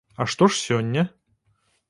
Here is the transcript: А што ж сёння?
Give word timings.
А 0.23 0.25
што 0.35 0.47
ж 0.53 0.57
сёння? 0.61 1.05